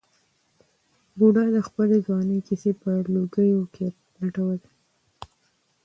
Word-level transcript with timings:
بوډا 1.17 1.45
د 1.55 1.57
خپلې 1.67 1.97
ځوانۍ 2.05 2.39
کیسې 2.47 2.71
په 2.81 2.89
لوګیو 3.13 3.61
کې 3.73 3.87
لټولې. 4.19 4.69